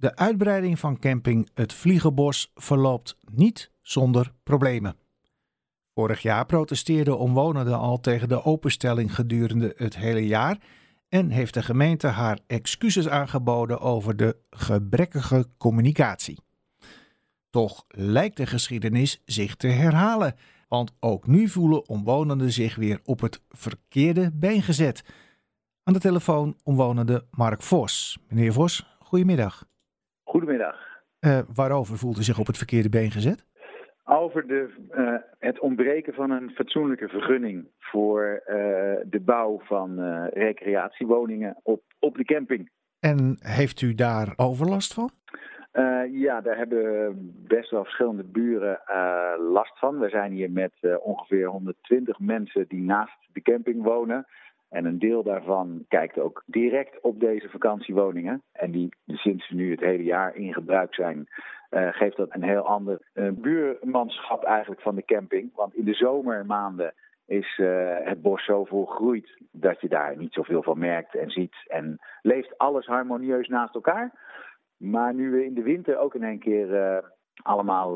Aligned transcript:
De 0.00 0.16
uitbreiding 0.16 0.78
van 0.78 0.98
camping 0.98 1.48
Het 1.54 1.72
Vliegenbos 1.72 2.50
verloopt 2.54 3.16
niet 3.32 3.70
zonder 3.80 4.32
problemen. 4.42 4.96
Vorig 5.94 6.22
jaar 6.22 6.46
protesteerden 6.46 7.18
omwonenden 7.18 7.78
al 7.78 8.00
tegen 8.00 8.28
de 8.28 8.44
openstelling 8.44 9.14
gedurende 9.14 9.72
het 9.76 9.96
hele 9.96 10.26
jaar 10.26 10.58
en 11.08 11.30
heeft 11.30 11.54
de 11.54 11.62
gemeente 11.62 12.06
haar 12.06 12.38
excuses 12.46 13.08
aangeboden 13.08 13.80
over 13.80 14.16
de 14.16 14.36
gebrekkige 14.50 15.46
communicatie. 15.56 16.38
Toch 17.50 17.84
lijkt 17.88 18.36
de 18.36 18.46
geschiedenis 18.46 19.22
zich 19.24 19.56
te 19.56 19.68
herhalen, 19.68 20.34
want 20.68 20.92
ook 21.00 21.26
nu 21.26 21.48
voelen 21.48 21.88
omwonenden 21.88 22.52
zich 22.52 22.76
weer 22.76 23.00
op 23.04 23.20
het 23.20 23.42
verkeerde 23.48 24.30
been 24.34 24.62
gezet. 24.62 25.04
Aan 25.82 25.92
de 25.92 26.00
telefoon 26.00 26.56
omwonende 26.62 27.26
Mark 27.30 27.62
Vos. 27.62 28.18
Meneer 28.28 28.52
Vos, 28.52 28.96
goedemiddag. 28.98 29.66
Goedemiddag. 30.48 31.02
Uh, 31.20 31.38
waarover 31.54 31.98
voelt 31.98 32.18
u 32.18 32.22
zich 32.22 32.38
op 32.38 32.46
het 32.46 32.56
verkeerde 32.56 32.88
been 32.88 33.10
gezet? 33.10 33.46
Over 34.04 34.46
de, 34.46 34.68
uh, 34.90 35.14
het 35.38 35.60
ontbreken 35.60 36.14
van 36.14 36.30
een 36.30 36.50
fatsoenlijke 36.50 37.08
vergunning 37.08 37.68
voor 37.78 38.42
uh, 38.46 38.54
de 39.04 39.20
bouw 39.24 39.60
van 39.64 40.00
recreatiewoningen 40.26 41.56
op, 41.62 41.82
op 41.98 42.16
de 42.16 42.24
camping. 42.24 42.70
En 43.00 43.36
heeft 43.38 43.80
u 43.80 43.94
daar 43.94 44.32
overlast 44.36 44.94
van? 44.94 45.10
ja, 46.12 46.40
daar 46.40 46.56
hebben 46.56 47.14
best 47.46 47.70
wel 47.70 47.84
verschillende 47.84 48.24
buren 48.24 48.80
last 49.52 49.78
van. 49.78 49.98
We 49.98 50.08
zijn 50.08 50.32
hier 50.32 50.50
met 50.50 50.72
ongeveer 51.00 51.46
120 51.46 52.18
mensen 52.18 52.64
die 52.68 52.82
naast 52.82 53.18
de 53.32 53.42
camping 53.42 53.82
wonen. 53.82 54.26
En 54.68 54.84
een 54.84 54.98
deel 54.98 55.22
daarvan 55.22 55.84
kijkt 55.88 56.18
ook 56.18 56.42
direct 56.46 57.00
op 57.00 57.20
deze 57.20 57.48
vakantiewoningen. 57.48 58.42
En 58.52 58.70
die 58.70 58.88
sinds 59.06 59.50
nu 59.50 59.70
het 59.70 59.80
hele 59.80 60.02
jaar 60.02 60.36
in 60.36 60.52
gebruik 60.52 60.94
zijn, 60.94 61.28
uh, 61.70 61.88
geeft 61.92 62.16
dat 62.16 62.34
een 62.34 62.42
heel 62.42 62.66
ander 62.66 63.00
uh, 63.14 63.30
buurmanschap 63.32 64.44
eigenlijk 64.44 64.80
van 64.80 64.94
de 64.94 65.04
camping. 65.04 65.54
Want 65.54 65.74
in 65.74 65.84
de 65.84 65.94
zomermaanden 65.94 66.94
is 67.26 67.58
uh, 67.58 67.96
het 67.98 68.22
bos 68.22 68.44
zo 68.44 68.64
volgroeid 68.64 69.38
dat 69.50 69.80
je 69.80 69.88
daar 69.88 70.16
niet 70.16 70.32
zoveel 70.32 70.62
van 70.62 70.78
merkt 70.78 71.14
en 71.14 71.30
ziet. 71.30 71.56
En 71.66 71.98
leeft 72.22 72.58
alles 72.58 72.86
harmonieus 72.86 73.48
naast 73.48 73.74
elkaar. 73.74 74.12
Maar 74.76 75.14
nu 75.14 75.30
we 75.30 75.44
in 75.44 75.54
de 75.54 75.62
winter 75.62 75.98
ook 75.98 76.14
in 76.14 76.22
één 76.22 76.38
keer 76.38 77.02
allemaal 77.42 77.94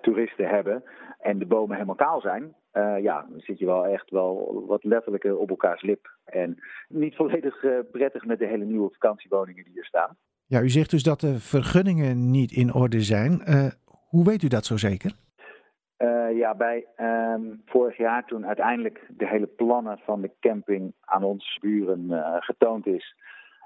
toeristen 0.00 0.48
hebben 0.48 0.84
en 1.18 1.38
de 1.38 1.46
bomen 1.46 1.74
helemaal 1.74 1.94
kaal 1.94 2.20
zijn, 2.20 2.54
uh, 2.72 3.02
ja, 3.02 3.26
dan 3.30 3.40
zit 3.40 3.58
je 3.58 3.66
wel 3.66 3.86
echt 3.86 4.10
wel 4.10 4.64
wat 4.66 4.84
letterlijker 4.84 5.36
op 5.36 5.50
elkaars 5.50 5.82
lip. 5.82 6.16
En 6.24 6.58
niet 6.88 7.16
volledig 7.16 7.62
uh, 7.62 7.78
prettig 7.92 8.24
met 8.24 8.38
de 8.38 8.46
hele 8.46 8.64
nieuwe 8.64 8.90
vakantiewoningen 8.92 9.64
die 9.64 9.78
er 9.78 9.84
staan. 9.84 10.16
Ja, 10.46 10.60
u 10.60 10.68
zegt 10.68 10.90
dus 10.90 11.02
dat 11.02 11.20
de 11.20 11.38
vergunningen 11.40 12.30
niet 12.30 12.52
in 12.52 12.74
orde 12.74 13.00
zijn. 13.00 13.42
Uh, 13.48 13.66
hoe 14.08 14.24
weet 14.24 14.42
u 14.42 14.48
dat 14.48 14.64
zo 14.64 14.76
zeker? 14.76 15.12
ja, 16.34 16.54
bij 16.54 16.86
um, 16.96 17.62
vorig 17.64 17.96
jaar 17.96 18.26
toen 18.26 18.46
uiteindelijk 18.46 19.06
de 19.08 19.26
hele 19.26 19.46
plannen 19.46 19.98
van 20.04 20.20
de 20.20 20.30
camping 20.40 20.94
aan 21.00 21.22
ons 21.22 21.58
buren 21.60 22.10
getoond 22.42 22.86
is. 22.86 23.16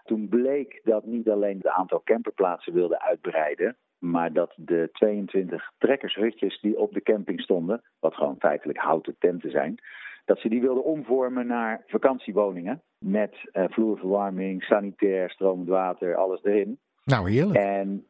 Toen 0.05 0.29
bleek 0.29 0.81
dat 0.85 1.05
niet 1.05 1.29
alleen 1.29 1.57
het 1.57 1.67
aantal 1.67 2.03
camperplaatsen 2.05 2.73
wilde 2.73 3.01
uitbreiden, 3.01 3.77
maar 4.11 4.33
dat 4.33 4.53
de 4.57 4.89
22 4.93 5.71
trekkershutjes 5.79 6.61
die 6.61 6.79
op 6.79 6.93
de 6.93 7.03
camping 7.03 7.41
stonden, 7.41 7.83
wat 8.01 8.15
gewoon 8.15 8.37
feitelijk 8.39 8.79
houten 8.79 9.17
tenten 9.19 9.51
zijn, 9.51 9.75
dat 10.25 10.39
ze 10.39 10.49
die 10.49 10.61
wilden 10.61 10.85
omvormen 10.85 11.47
naar 11.47 11.83
vakantiewoningen. 11.87 12.83
Met 12.99 13.35
uh, 13.53 13.65
vloerverwarming, 13.69 14.63
sanitair, 14.63 15.31
stromend 15.31 15.69
water, 15.69 16.17
alles 16.17 16.45
erin. 16.45 16.79
Nou, 17.05 17.31
heerlijk. 17.31 17.59
En 17.59 18.07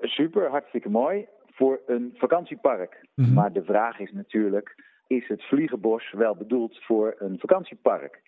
super, 0.00 0.50
hartstikke 0.50 0.88
mooi 0.88 1.26
voor 1.46 1.80
een 1.86 2.14
vakantiepark. 2.14 3.06
Mm 3.14 3.24
-hmm. 3.24 3.34
Maar 3.34 3.52
de 3.52 3.64
vraag 3.64 3.98
is 3.98 4.12
natuurlijk, 4.12 4.74
is 5.06 5.28
het 5.28 5.42
Vliegenbos 5.42 6.12
wel 6.12 6.36
bedoeld 6.36 6.84
voor 6.84 7.14
een 7.18 7.38
vakantiepark? 7.38 8.22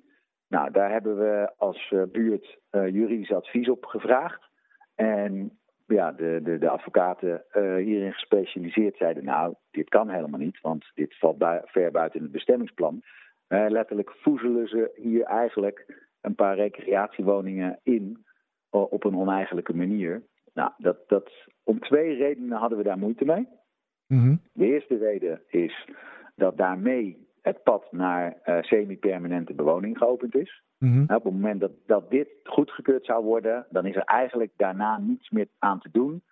Nou, 0.49 0.71
daar 0.71 0.91
hebben 0.91 1.19
we 1.19 1.53
als 1.57 1.91
uh, 1.91 2.03
buurt 2.13 2.59
uh, 2.71 2.89
juridisch 2.89 3.33
advies 3.33 3.69
op 3.69 3.85
gevraagd. 3.85 4.49
En 4.95 5.60
ja, 5.93 6.13
de, 6.13 6.41
de, 6.43 6.59
de 6.59 6.69
advocaten 6.69 7.45
uh, 7.57 7.77
hierin 7.77 8.13
gespecialiseerd 8.13 8.97
zeiden: 8.97 9.25
Nou, 9.25 9.55
dit 9.71 9.89
kan 9.89 10.09
helemaal 10.09 10.41
niet, 10.41 10.61
want 10.61 10.91
dit 10.95 11.19
valt 11.19 11.39
bui 11.39 11.61
ver 11.65 11.91
buiten 11.91 12.23
het 12.23 12.33
bestemmingsplan. 12.33 13.03
Uh, 13.49 13.67
letterlijk 13.69 14.11
voezelen 14.11 14.69
ze 14.69 14.91
hier 14.95 15.23
eigenlijk 15.25 16.09
een 16.21 16.35
paar 16.35 16.55
recreatiewoningen 16.55 17.79
in 17.83 18.25
uh, 18.73 18.93
op 18.93 19.05
een 19.05 19.17
oneigenlijke 19.17 19.77
manier. 19.77 20.23
Nou, 20.55 20.73
dat, 20.79 21.09
dat, 21.09 21.31
om 21.65 21.81
twee 21.81 22.17
redenen 22.17 22.59
hadden 22.59 22.79
we 22.79 22.85
daar 22.85 22.99
moeite 22.99 23.25
mee. 23.25 23.49
Mm 24.07 24.19
-hmm. 24.19 24.41
De 24.53 24.67
eerste 24.67 24.97
reden 24.97 25.43
is 25.47 25.89
dat 26.35 26.57
daarmee 26.57 27.29
het 27.43 27.63
pad 27.63 27.87
naar 27.91 28.37
semi-permanente 28.61 29.55
bewoning 29.55 29.99
geopend 29.99 30.35
is. 30.35 30.63
Mm-hmm. 30.79 31.03
Op 31.03 31.25
het 31.25 31.33
moment 31.33 31.61
dat, 31.61 31.73
dat 31.87 32.11
dit 32.11 32.29
goedgekeurd 32.45 33.05
zou 33.05 33.25
worden, 33.25 33.67
dan 33.71 33.87
is 33.87 33.97
er 33.97 34.05
eigenlijk 34.05 34.53
daarna 34.57 34.99
niets 34.99 35.31
meer 35.31 35.47
aan 35.59 35.81
te 35.81 35.89
doen 35.93 36.23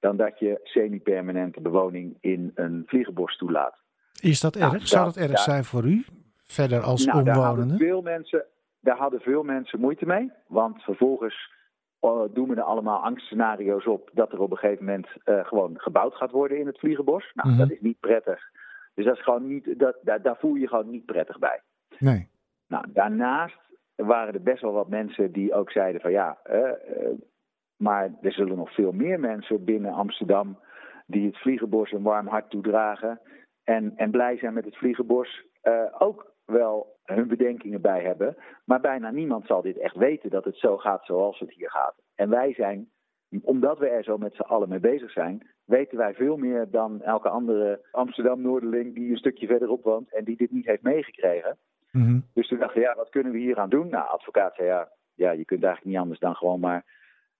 dan 0.00 0.16
dat 0.16 0.38
je 0.38 0.60
semi-permanente 0.62 1.60
bewoning 1.60 2.16
in 2.20 2.52
een 2.54 2.82
vliegenbos 2.86 3.36
toelaat. 3.36 3.76
Is 4.20 4.40
dat 4.40 4.56
erg? 4.56 4.72
Nou, 4.72 4.86
zou 4.86 5.04
dat, 5.04 5.16
erg 5.16 5.38
zijn 5.38 5.64
voor 5.64 5.84
u, 5.84 6.04
verder 6.42 6.80
als 6.80 7.04
nou, 7.04 7.18
omwonende? 7.18 7.42
Hadden, 7.42 7.78
veel 7.78 8.02
mensen, 8.02 8.44
daar 8.80 8.96
hadden 8.96 9.20
veel 9.20 9.42
mensen 9.42 9.80
moeite 9.80 10.06
mee, 10.06 10.32
want 10.46 10.82
vervolgens 10.82 11.52
uh, 12.00 12.20
doen 12.32 12.48
we 12.48 12.54
er 12.54 12.62
allemaal 12.62 13.02
angstscenario's 13.02 13.86
op 13.86 14.10
dat 14.12 14.32
er 14.32 14.40
op 14.40 14.50
een 14.50 14.56
gegeven 14.56 14.84
moment 14.84 15.06
uh, 15.24 15.46
gewoon 15.46 15.74
gebouwd 15.78 16.14
gaat 16.14 16.30
worden 16.30 16.58
in 16.58 16.66
het 16.66 16.78
vliegenbos. 16.78 17.30
Nou, 17.34 17.48
mm-hmm. 17.48 17.68
dat 17.68 17.76
is 17.76 17.82
niet 17.82 18.00
prettig. 18.00 18.40
Dus 18.98 19.06
dat 19.06 19.16
is 19.16 19.22
gewoon 19.22 19.46
niet, 19.46 19.78
dat, 19.78 19.96
daar, 20.02 20.22
daar 20.22 20.36
voel 20.36 20.54
je 20.54 20.60
je 20.60 20.68
gewoon 20.68 20.90
niet 20.90 21.06
prettig 21.06 21.38
bij. 21.38 21.60
Nee. 21.98 22.28
Nou, 22.66 22.84
daarnaast 22.92 23.58
waren 23.94 24.34
er 24.34 24.42
best 24.42 24.62
wel 24.62 24.72
wat 24.72 24.88
mensen 24.88 25.32
die 25.32 25.54
ook 25.54 25.70
zeiden 25.70 26.00
van 26.00 26.10
ja, 26.10 26.38
uh, 26.50 26.58
uh, 26.58 27.08
maar 27.76 28.10
er 28.20 28.32
zullen 28.32 28.56
nog 28.56 28.74
veel 28.74 28.92
meer 28.92 29.20
mensen 29.20 29.64
binnen 29.64 29.92
Amsterdam 29.92 30.58
die 31.06 31.26
het 31.26 31.38
vliegenbos 31.38 31.92
een 31.92 32.02
warm 32.02 32.26
hart 32.26 32.50
toedragen 32.50 33.20
en, 33.64 33.92
en 33.96 34.10
blij 34.10 34.38
zijn 34.38 34.54
met 34.54 34.64
het 34.64 34.76
vliegenbos 34.76 35.44
uh, 35.62 35.94
ook 35.98 36.34
wel 36.44 36.96
hun 37.04 37.28
bedenkingen 37.28 37.80
bij 37.80 38.02
hebben. 38.02 38.36
Maar 38.64 38.80
bijna 38.80 39.10
niemand 39.10 39.46
zal 39.46 39.62
dit 39.62 39.78
echt 39.78 39.96
weten 39.96 40.30
dat 40.30 40.44
het 40.44 40.56
zo 40.56 40.76
gaat 40.76 41.04
zoals 41.04 41.38
het 41.38 41.52
hier 41.52 41.70
gaat. 41.70 41.94
En 42.14 42.28
wij 42.28 42.54
zijn, 42.54 42.90
omdat 43.42 43.78
we 43.78 43.88
er 43.88 44.04
zo 44.04 44.18
met 44.18 44.34
z'n 44.34 44.40
allen 44.40 44.68
mee 44.68 44.80
bezig 44.80 45.10
zijn, 45.10 45.46
weten 45.64 45.98
wij 45.98 46.14
veel 46.14 46.36
meer 46.36 46.70
dan 46.70 47.02
elke 47.02 47.28
andere 47.28 47.80
Amsterdam-Noorderling 47.90 48.94
die 48.94 49.10
een 49.10 49.16
stukje 49.16 49.46
verderop 49.46 49.84
woont 49.84 50.14
en 50.14 50.24
die 50.24 50.36
dit 50.36 50.50
niet 50.50 50.66
heeft 50.66 50.82
meegekregen. 50.82 51.56
Mm-hmm. 51.90 52.24
Dus 52.34 52.48
toen 52.48 52.58
dachten 52.58 52.80
we, 52.80 52.86
ja, 52.86 52.94
wat 52.94 53.08
kunnen 53.08 53.32
we 53.32 53.38
hier 53.38 53.58
aan 53.58 53.68
doen? 53.68 53.88
Nou, 53.88 54.08
advocaat 54.08 54.54
zei, 54.54 54.68
ja, 54.68 54.88
ja 55.14 55.30
je 55.30 55.44
kunt 55.44 55.62
eigenlijk 55.62 55.94
niet 55.94 56.02
anders 56.02 56.20
dan 56.20 56.34
gewoon 56.34 56.60
maar 56.60 56.84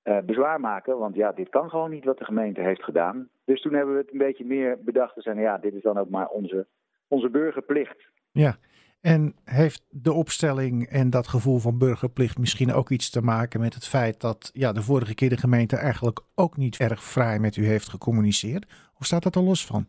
uh, 0.05 0.19
bezwaar 0.19 0.61
maken. 0.61 0.99
Want 0.99 1.15
ja, 1.15 1.33
dit 1.33 1.49
kan 1.49 1.71
gewoon 1.71 1.91
niet 1.91 2.05
wat 2.05 2.19
de 2.19 2.25
gemeente 2.25 2.61
heeft 2.61 2.85
gedaan. 2.85 3.29
Dus 3.45 3.61
toen 3.61 3.73
hebben 3.73 3.95
we 3.95 4.01
het 4.01 4.13
een 4.13 4.19
beetje 4.19 4.45
meer 4.45 4.79
bedacht. 4.81 5.15
te 5.15 5.21
zijn, 5.21 5.39
ja, 5.39 5.59
dit 5.59 5.75
is 5.75 5.83
dan 5.83 5.99
ook 5.99 6.09
maar 6.09 6.29
onze, 6.29 6.67
onze 7.09 7.29
burgerplicht. 7.29 8.09
Ja, 8.33 8.57
en 9.01 9.35
heeft 9.45 9.87
de 9.91 10.13
opstelling 10.13 10.87
en 10.87 11.11
dat 11.11 11.29
gevoel 11.29 11.59
van 11.59 11.79
burgerplicht 11.79 12.39
misschien 12.39 12.73
ook 12.73 12.91
iets 12.91 13.11
te 13.11 13.23
maken 13.23 13.61
met 13.61 13.75
het 13.75 13.87
feit 13.87 14.21
dat 14.21 14.51
ja, 14.53 14.73
de 14.73 14.83
vorige 14.83 15.15
keer 15.15 15.29
de 15.29 15.37
gemeente 15.37 15.77
eigenlijk 15.77 16.21
ook 16.35 16.57
niet 16.57 16.79
erg 16.79 17.03
vrij 17.03 17.39
met 17.39 17.57
u 17.57 17.67
heeft 17.67 17.89
gecommuniceerd? 17.89 18.67
Of 18.99 19.07
staat 19.07 19.23
dat 19.23 19.35
er 19.35 19.43
los 19.43 19.67
van? 19.67 19.89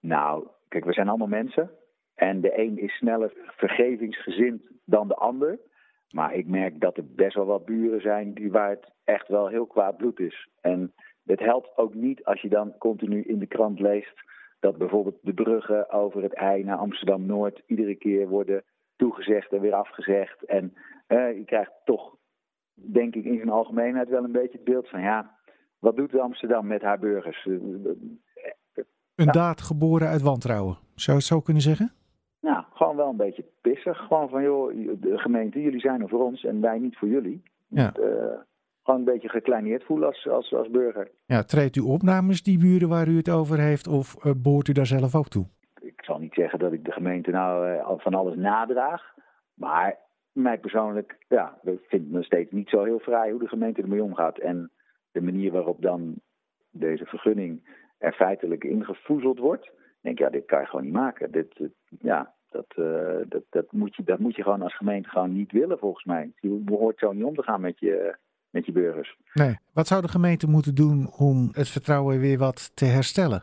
Nou, 0.00 0.46
kijk, 0.68 0.84
we 0.84 0.92
zijn 0.92 1.08
allemaal 1.08 1.26
mensen. 1.26 1.70
En 2.14 2.40
de 2.40 2.58
een 2.58 2.78
is 2.78 2.96
sneller 2.96 3.32
vergevingsgezind 3.46 4.62
dan 4.84 5.08
de 5.08 5.14
ander. 5.14 5.58
Maar 6.10 6.34
ik 6.34 6.46
merk 6.46 6.80
dat 6.80 6.96
er 6.96 7.04
best 7.14 7.34
wel 7.34 7.46
wat 7.46 7.64
buren 7.64 8.00
zijn 8.00 8.34
die 8.34 8.50
waar 8.50 8.70
het 8.70 8.92
echt 9.04 9.28
wel 9.28 9.48
heel 9.48 9.66
kwaad 9.66 9.96
bloed 9.96 10.20
is. 10.20 10.48
En 10.60 10.92
het 11.24 11.40
helpt 11.40 11.76
ook 11.76 11.94
niet 11.94 12.24
als 12.24 12.40
je 12.40 12.48
dan 12.48 12.78
continu 12.78 13.22
in 13.22 13.38
de 13.38 13.46
krant 13.46 13.80
leest 13.80 14.22
dat 14.60 14.78
bijvoorbeeld 14.78 15.18
de 15.22 15.34
bruggen 15.34 15.90
over 15.90 16.22
het 16.22 16.34
IJ 16.34 16.62
naar 16.62 16.76
Amsterdam 16.76 17.26
Noord 17.26 17.62
iedere 17.66 17.94
keer 17.94 18.28
worden 18.28 18.64
toegezegd 18.96 19.52
en 19.52 19.60
weer 19.60 19.74
afgezegd. 19.74 20.44
En 20.44 20.74
eh, 21.06 21.36
je 21.36 21.44
krijgt 21.44 21.72
toch, 21.84 22.16
denk 22.74 23.14
ik, 23.14 23.24
in 23.24 23.36
zijn 23.36 23.50
algemeenheid 23.50 24.08
wel 24.08 24.24
een 24.24 24.32
beetje 24.32 24.56
het 24.56 24.64
beeld 24.64 24.88
van 24.88 25.00
ja, 25.00 25.38
wat 25.78 25.96
doet 25.96 26.18
Amsterdam 26.18 26.66
met 26.66 26.82
haar 26.82 26.98
burgers? 26.98 27.48
Een 29.14 29.30
daad 29.30 29.60
geboren 29.60 30.08
uit 30.08 30.22
wantrouwen, 30.22 30.78
zou 30.94 31.16
je 31.16 31.22
het 31.22 31.32
zo 31.32 31.40
kunnen 31.40 31.62
zeggen? 31.62 31.92
Nou, 32.40 32.64
gewoon 32.72 32.96
wel 32.96 33.08
een 33.08 33.16
beetje 33.16 33.44
pissig. 33.60 33.98
Gewoon 33.98 34.28
van, 34.28 34.42
joh, 34.42 34.74
de 35.00 35.18
gemeente, 35.18 35.60
jullie 35.60 35.80
zijn 35.80 36.00
er 36.00 36.08
voor 36.08 36.24
ons 36.24 36.44
en 36.44 36.60
wij 36.60 36.78
niet 36.78 36.96
voor 36.96 37.08
jullie. 37.08 37.42
Ja. 37.68 37.92
Uh, 37.98 38.06
gewoon 38.90 39.06
een 39.06 39.12
beetje 39.12 39.28
gekleineerd 39.28 39.84
voelen 39.84 40.08
als, 40.08 40.28
als, 40.28 40.54
als 40.54 40.70
burger. 40.70 41.10
Ja, 41.26 41.42
treedt 41.42 41.76
u 41.76 41.80
op 41.80 42.02
namens 42.02 42.42
die 42.42 42.58
buren 42.58 42.88
waar 42.88 43.08
u 43.08 43.16
het 43.16 43.30
over 43.30 43.58
heeft 43.58 43.86
of 43.86 44.24
uh, 44.24 44.32
behoort 44.36 44.68
u 44.68 44.72
daar 44.72 44.86
zelf 44.86 45.14
ook 45.14 45.28
toe? 45.28 45.46
Ik 45.80 46.04
zal 46.04 46.18
niet 46.18 46.34
zeggen 46.34 46.58
dat 46.58 46.72
ik 46.72 46.84
de 46.84 46.92
gemeente 46.92 47.30
nou 47.30 47.68
uh, 47.68 47.92
van 47.96 48.14
alles 48.14 48.36
nadraag. 48.36 49.14
Maar 49.54 49.98
mij 50.32 50.58
persoonlijk, 50.58 51.16
ja, 51.28 51.58
ik 51.62 51.80
vind 51.88 52.02
het 52.02 52.10
nog 52.10 52.24
steeds 52.24 52.52
niet 52.52 52.68
zo 52.68 52.84
heel 52.84 52.98
vrij 52.98 53.30
hoe 53.30 53.40
de 53.40 53.48
gemeente 53.48 53.82
ermee 53.82 54.02
omgaat. 54.02 54.38
En 54.38 54.70
de 55.12 55.22
manier 55.22 55.52
waarop 55.52 55.82
dan 55.82 56.14
deze 56.70 57.04
vergunning 57.04 57.78
er 57.98 58.12
feitelijk 58.12 58.64
ingevoezeld 58.64 59.38
wordt, 59.38 59.70
denk 60.00 60.18
ik, 60.18 60.24
ja, 60.24 60.30
dit 60.30 60.46
kan 60.46 60.60
je 60.60 60.66
gewoon 60.66 60.84
niet 60.84 60.94
maken. 60.94 61.32
Dit, 61.32 61.70
ja, 62.00 62.34
dat, 62.50 62.66
uh, 62.76 63.20
dat, 63.28 63.42
dat, 63.50 63.72
moet 63.72 63.96
je, 63.96 64.02
dat 64.04 64.18
moet 64.18 64.36
je 64.36 64.42
gewoon 64.42 64.62
als 64.62 64.76
gemeente 64.76 65.08
gewoon 65.08 65.32
niet 65.32 65.52
willen, 65.52 65.78
volgens 65.78 66.04
mij. 66.04 66.32
Je 66.40 66.48
behoort 66.48 66.98
zo 66.98 67.12
niet 67.12 67.24
om 67.24 67.34
te 67.34 67.42
gaan 67.42 67.60
met 67.60 67.78
je, 67.78 68.16
met 68.50 68.66
je 68.66 68.72
burgers. 68.72 69.16
Nee. 69.32 69.58
Wat 69.72 69.86
zou 69.86 70.02
de 70.02 70.08
gemeente 70.08 70.48
moeten 70.48 70.74
doen 70.74 71.10
om 71.18 71.48
het 71.52 71.68
vertrouwen 71.68 72.20
weer 72.20 72.38
wat 72.38 72.76
te 72.76 72.84
herstellen? 72.84 73.42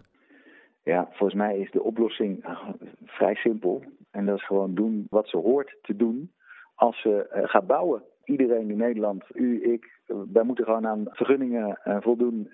Ja, 0.84 1.08
volgens 1.10 1.40
mij 1.40 1.60
is 1.60 1.72
de 1.72 1.84
oplossing 1.84 2.44
eh, 2.44 2.70
vrij 3.06 3.36
simpel. 3.36 3.84
En 4.12 4.26
dat 4.26 4.38
is 4.38 4.46
gewoon 4.46 4.76
doen 4.76 5.08
wat 5.10 5.28
ze 5.28 5.38
hoort 5.38 5.78
te 5.82 5.96
doen 5.96 6.32
als 6.76 7.02
ze 7.02 7.30
uh, 7.36 7.50
gaat 7.50 7.68
bouwen. 7.68 8.04
Iedereen 8.24 8.70
in 8.70 8.78
Nederland, 8.78 9.24
u, 9.34 9.72
ik, 9.74 10.00
wij 10.32 10.44
moeten 10.44 10.66
gewoon 10.66 10.88
aan 10.88 11.06
vergunningen 11.10 11.80
uh, 11.86 11.98
voldoen. 12.00 12.52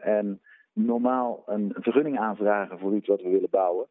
en 0.00 0.40
normaal 0.72 1.42
een 1.46 1.74
vergunning 1.78 2.18
aanvragen 2.18 2.78
voor 2.78 2.94
iets 2.94 3.06
wat 3.06 3.22
we 3.22 3.28
willen 3.28 3.50
bouwen. 3.50 3.86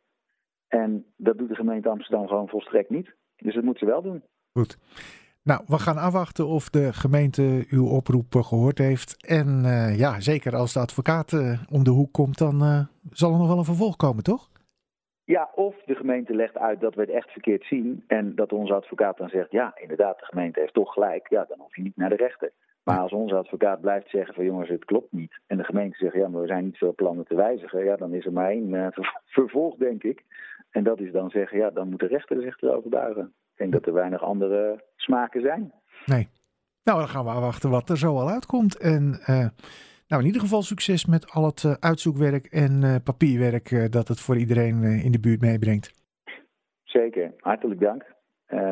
En 0.67 1.05
dat 1.17 1.37
doet 1.37 1.49
de 1.49 1.55
gemeente 1.55 1.89
Amsterdam 1.89 2.27
gewoon 2.27 2.47
volstrekt 2.47 2.89
niet. 2.89 3.15
Dus 3.35 3.53
dat 3.53 3.63
moeten 3.63 3.87
ze 3.87 3.93
wel 3.93 4.01
doen. 4.01 4.23
Goed. 4.53 4.77
Nou, 5.51 5.61
we 5.67 5.79
gaan 5.79 5.97
afwachten 5.97 6.47
of 6.47 6.69
de 6.69 6.93
gemeente 6.93 7.65
uw 7.69 7.87
oproep 7.87 8.33
gehoord 8.35 8.77
heeft. 8.77 9.27
En 9.27 9.47
uh, 9.65 9.99
ja, 9.99 10.19
zeker 10.19 10.55
als 10.55 10.73
de 10.73 10.79
advocaat 10.79 11.31
uh, 11.31 11.59
om 11.71 11.83
de 11.83 11.89
hoek 11.89 12.13
komt, 12.13 12.37
dan 12.37 12.55
uh, 12.63 12.79
zal 13.11 13.31
er 13.31 13.37
nog 13.37 13.47
wel 13.47 13.57
een 13.57 13.71
vervolg 13.73 13.95
komen, 13.95 14.23
toch? 14.23 14.49
Ja, 15.23 15.49
of 15.55 15.75
de 15.85 15.95
gemeente 15.95 16.35
legt 16.35 16.57
uit 16.57 16.79
dat 16.79 16.95
we 16.95 17.01
het 17.01 17.09
echt 17.09 17.31
verkeerd 17.31 17.63
zien. 17.63 18.03
En 18.07 18.35
dat 18.35 18.51
onze 18.51 18.73
advocaat 18.73 19.17
dan 19.17 19.29
zegt: 19.29 19.51
ja, 19.51 19.77
inderdaad, 19.77 20.19
de 20.19 20.25
gemeente 20.25 20.59
heeft 20.59 20.73
toch 20.73 20.93
gelijk. 20.93 21.29
Ja, 21.29 21.45
dan 21.47 21.59
hoef 21.59 21.75
je 21.75 21.81
niet 21.81 21.97
naar 21.97 22.09
de 22.09 22.15
rechter. 22.15 22.51
Maar 22.83 22.99
als 22.99 23.11
onze 23.11 23.35
advocaat 23.35 23.81
blijft 23.81 24.09
zeggen: 24.09 24.33
van 24.35 24.45
jongens, 24.45 24.69
het 24.69 24.85
klopt 24.85 25.11
niet. 25.11 25.39
En 25.47 25.57
de 25.57 25.63
gemeente 25.63 25.97
zegt: 25.97 26.15
ja, 26.15 26.27
maar 26.27 26.41
we 26.41 26.47
zijn 26.47 26.63
niet 26.63 26.77
veel 26.77 26.95
plannen 26.95 27.25
te 27.25 27.35
wijzigen. 27.35 27.83
Ja, 27.83 27.95
dan 27.95 28.13
is 28.13 28.25
er 28.25 28.33
maar 28.33 28.49
één 28.49 28.93
vervolg, 29.37 29.75
denk 29.75 30.03
ik. 30.03 30.23
En 30.71 30.83
dat 30.83 30.99
is 30.99 31.11
dan 31.11 31.29
zeggen: 31.29 31.57
ja, 31.57 31.69
dan 31.69 31.89
moet 31.89 31.99
de 31.99 32.07
rechter 32.07 32.41
zich 32.41 32.61
erover 32.61 32.89
buigen. 32.89 33.33
Ik 33.55 33.61
denk 33.61 33.71
dat 33.71 33.85
er 33.85 33.93
weinig 33.93 34.23
andere 34.23 34.83
smaken 34.95 35.41
zijn. 35.41 35.73
Nee. 36.05 36.27
Nou, 36.83 36.99
dan 36.99 37.07
gaan 37.07 37.23
we 37.23 37.29
afwachten 37.29 37.69
wat 37.69 37.89
er 37.89 37.97
zo 37.97 38.17
al 38.17 38.29
uitkomt. 38.29 38.77
En 38.77 39.19
uh, 39.19 39.47
nou, 40.07 40.21
in 40.21 40.25
ieder 40.25 40.41
geval 40.41 40.61
succes 40.61 41.05
met 41.05 41.31
al 41.31 41.45
het 41.45 41.63
uh, 41.63 41.71
uitzoekwerk 41.79 42.45
en 42.45 42.81
uh, 42.83 42.95
papierwerk 43.03 43.91
dat 43.91 44.07
het 44.07 44.19
voor 44.19 44.37
iedereen 44.37 44.83
in 44.83 45.11
de 45.11 45.19
buurt 45.19 45.41
meebrengt. 45.41 45.91
Zeker, 46.83 47.33
hartelijk 47.39 47.79
dank. 47.79 48.03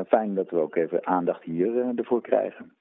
fijn 0.08 0.36
dat 0.36 0.50
we 0.50 0.58
ook 0.58 0.76
even 0.76 1.08
aandacht 1.08 1.44
hier 1.44 1.94
ervoor 1.96 2.22
krijgen. 2.22 2.76